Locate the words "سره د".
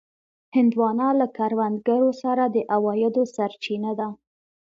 2.23-2.57